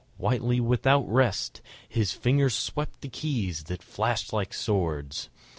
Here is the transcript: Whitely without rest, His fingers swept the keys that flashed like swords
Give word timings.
Whitely 0.17 0.59
without 0.59 1.07
rest, 1.07 1.61
His 1.87 2.11
fingers 2.11 2.55
swept 2.55 3.01
the 3.01 3.07
keys 3.07 3.65
that 3.65 3.83
flashed 3.83 4.33
like 4.33 4.51
swords 4.51 5.29